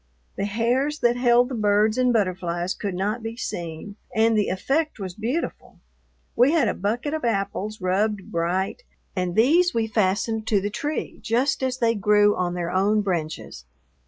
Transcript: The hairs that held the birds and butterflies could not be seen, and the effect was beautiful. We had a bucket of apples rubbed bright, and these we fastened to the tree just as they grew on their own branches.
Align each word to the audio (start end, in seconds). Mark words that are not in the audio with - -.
The 0.35 0.45
hairs 0.45 0.97
that 1.01 1.15
held 1.15 1.49
the 1.49 1.53
birds 1.53 1.95
and 1.95 2.11
butterflies 2.11 2.73
could 2.73 2.95
not 2.95 3.21
be 3.21 3.37
seen, 3.37 3.97
and 4.15 4.35
the 4.35 4.47
effect 4.49 4.97
was 4.97 5.13
beautiful. 5.13 5.77
We 6.35 6.53
had 6.53 6.67
a 6.67 6.73
bucket 6.73 7.13
of 7.13 7.23
apples 7.23 7.79
rubbed 7.81 8.31
bright, 8.31 8.81
and 9.15 9.35
these 9.35 9.75
we 9.75 9.85
fastened 9.85 10.47
to 10.47 10.59
the 10.59 10.71
tree 10.71 11.19
just 11.21 11.61
as 11.61 11.77
they 11.77 11.93
grew 11.93 12.35
on 12.35 12.55
their 12.55 12.71
own 12.71 13.01
branches. 13.01 13.65